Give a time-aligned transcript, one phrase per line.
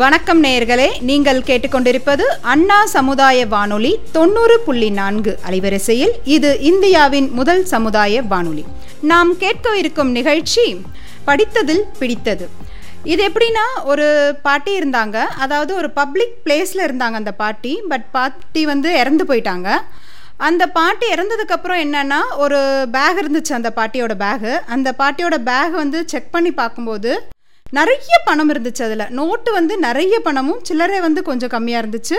[0.00, 6.12] வணக்கம் நேயர்களே நீங்கள் கேட்டுக்கொண்டிருப்பது அண்ணா சமுதாய வானொலி தொண்ணூறு புள்ளி நான்கு அலைவரிசையில்.
[6.36, 8.64] இது இந்தியாவின் முதல் சமுதாய வானொலி.
[9.10, 10.64] நாம் கேட்க இருக்கும் நிகழ்ச்சி
[11.28, 12.48] படித்ததில் பிடித்தது.
[13.12, 14.08] இது எப்படின்னா ஒரு
[14.42, 15.16] பாட்டி இருந்தாங்க.
[15.44, 17.72] அதாவது ஒரு பப்ளிக் பிளேஸில் இருந்தாங்க அந்த பாட்டி.
[17.92, 19.70] பட் பாட்டி வந்து இறந்து போயிட்டாங்க.
[20.48, 22.60] அந்த பாட்டி இறந்ததுக்கப்புறம் என்னென்னா ஒரு
[22.96, 27.12] பேக் இருந்துச்சு அந்த பாட்டியோட பேகு அந்த பாட்டியோட பேக் வந்து செக் பண்ணி பார்க்கும்போது
[27.70, 29.10] நிறைய பணம் இருந்துச்சு அதில்.
[29.10, 32.18] நோட்டு வந்து நிறைய பணமும் சில்லறை வந்து கொஞ்சம் கம்மியாக இருந்துச்சு.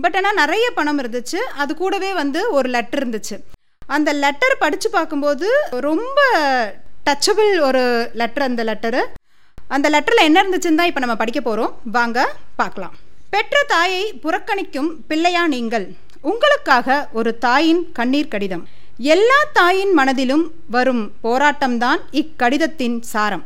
[0.00, 1.34] பட் ஆனால் நிறைய பணம் இருந்துச்சு.
[1.34, 3.38] அது கூடவே வந்து ஒரு லெட்டர் இருந்துச்சு.
[3.86, 6.20] அந்த லெட்டர் படித்து பார்க்கும்போது ரொம்ப
[7.06, 9.02] டச்சபிள் ஒரு லெட்டர் அந்த லெட்டரு
[9.68, 12.94] அந்த லெட்டரில் என்ன இருந்துச்சுன்னு தான் இப்போ நம்ம படிக்க போகிறோம் வாங்க பார்க்கலாம்.
[13.30, 15.86] பெற்ற தாயை புறக்கணிக்கும் பிள்ளையா நீங்கள்.
[16.20, 18.68] உங்களுக்காக ஒரு தாயின் கண்ணீர் கடிதம்.
[18.98, 23.44] எல்லா தாயின் மனதிலும் வரும் போராட்டம்தான் இக்கடிதத்தின் சாரம்.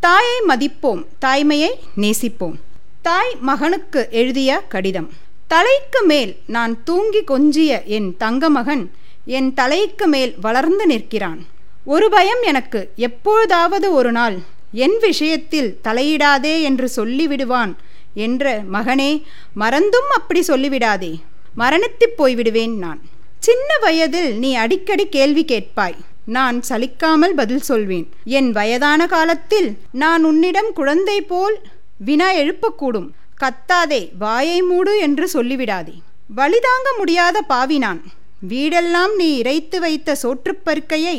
[0.00, 2.54] தாயை மதிப்போம் தாய்மையை நேசிப்போம்.
[3.02, 5.10] தாய் மகனுக்கு எழுதிய கடிதம்.
[5.46, 8.90] தலைக்கு மேல் நான் தூங்கி கொஞ்சிய என் தங்க மகன்
[9.24, 11.46] என் தலைக்கு மேல் வளர்ந்து நிற்கிறான்.
[11.84, 14.38] ஒரு பயம் எனக்கு எப்பொழுதாவது ஒரு நாள்
[14.72, 17.72] என் விஷயத்தில் தலையிடாதே என்று சொல்லிவிடுவான்
[18.14, 19.22] என்ற மகனே
[19.54, 21.12] மறந்தும் அப்படி சொல்லிவிடாதே
[21.58, 23.00] மரணித்து போய்விடுவேன் நான்.
[23.38, 25.94] சின்ன வயதில் நீ அடிக்கடி கேள்வி கேட்பாய்
[26.36, 28.06] நான் சலிக்காமல் பதில் சொல்வேன்.
[28.38, 29.68] என் வயதான காலத்தில்
[30.02, 31.56] நான் உன்னிடம் குழந்தை போல்
[32.04, 33.08] வினா எழுப்பக்கூடும்.
[33.42, 35.94] கத்தாதே வாயை மூடு என்று சொல்லிவிடாதே.
[36.36, 38.00] வழிதாங்க முடியாத பாவினான்
[38.48, 41.16] வீடெல்லாம் நீ இறைத்து வைத்த சோற்றுப்பருக்கையை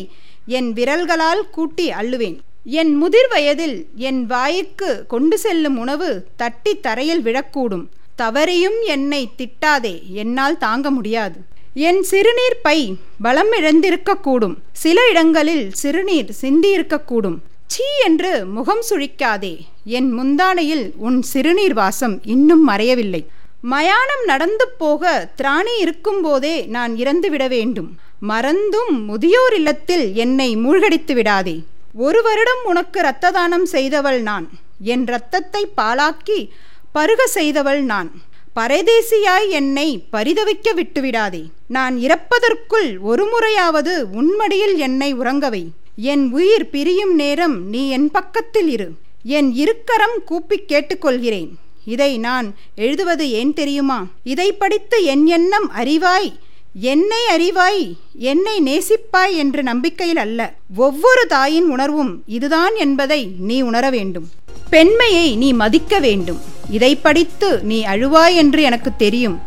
[0.58, 2.38] என் விரல்களால் கூட்டி அள்ளுவேன்.
[2.80, 7.86] என் முதிர் வயதில் என் வாய்க்கு கொண்டு செல்லும் உணவு தட்டி தரையில் விழக்கூடும்.
[8.22, 9.96] தவறியும் என்னை திட்டாதே.
[10.22, 11.38] என்னால் தாங்க முடியாது.
[11.74, 14.56] என் சிறுநீர் பை பலம் இழந்திருக்கக்கூடும்.
[14.72, 17.38] சில இடங்களில் சிறுநீர் சிந்தியிருக்கக்கூடும்.
[17.68, 19.60] சீ என்று முகம் சுழிக்காதே.
[19.86, 23.26] என் முந்தானையில் உன் சிறுநீர் வாசம் இன்னும் மறையவில்லை.
[23.62, 27.96] மயானம் நடந்து போக திராணி இருக்கும்போதே நான் இறந்து விட வேண்டும்.
[28.20, 31.64] மறந்தும் முதியோர் இல்லத்தில் என்னை மூழ்கடித்து விடாதே.
[31.96, 34.50] ஒரு வருடம் உனக்கு இரத்த தானம் செய்தவள் நான்.
[34.82, 36.50] என் இரத்தத்தை பாலாக்கி
[36.92, 38.12] பருக செய்தவள் நான்.
[38.56, 41.44] பரதேசியாய் என்னை பரிதவிக்க விட்டுவிடாதே.
[41.68, 45.66] நான் இறப்பதற்குள் ஒரு முறையாவது உன்மடியில் என்னை உறங்கவை.
[45.96, 48.92] என் உயிர் பிரியும் நேரம் நீ என் பக்கத்தில் இரு.
[49.24, 51.50] என் இருக்கரம் கூப்பி கேட்டுக்கொள்கிறேன்.
[51.86, 54.06] இதை நான் எழுதுவது ஏன் தெரியுமா?
[54.24, 56.34] இதை படித்து என் எண்ணம் அறிவாய்.
[56.74, 57.94] என்னை அறிவாய்.
[58.14, 60.54] என்னை நேசிப்பாய் என்ற நம்பிக்கையில் அல்ல.
[60.76, 64.30] ஒவ்வொரு தாயின் உணர்வும் இதுதான் என்பதை நீ உணர வேண்டும்
[64.70, 66.51] பெண்மையை நீ மதிக்க வேண்டும்.
[66.78, 69.38] இதை படித்து நீ அழுவாய் என்று எனக்கு தெரியும்.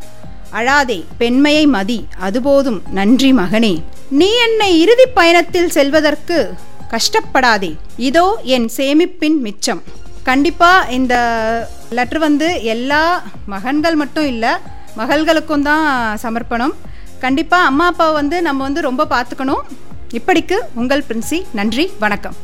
[0.58, 3.74] அழாதே பெண்மையை மதி அதுபோதும் நன்றி மகனே.
[4.20, 6.38] நீ என்னை இறுதி பயணத்தில் செல்வதற்கு
[6.94, 7.70] கஷ்டப்படாதே.
[8.08, 8.26] இதோ
[8.56, 9.82] என் சேமிப்பின் மிச்சம்.
[10.28, 11.14] கண்டிப்பாக இந்த
[11.96, 13.02] லெட்ரு வந்து எல்லா
[13.54, 14.52] மகன்கள் மட்டும் இல்லை
[15.00, 15.86] மகள்களுக்கும் தான்
[16.24, 16.74] சமர்ப்பணம்.
[17.24, 19.64] கண்டிப்பாக அம்மா அப்பாவை வந்து நம்ம வந்து ரொம்ப பார்த்துக்கணும்.
[20.18, 22.36] இப்படிக்கு உங்கள் பிரின்சி நன்றி வணக்கம்.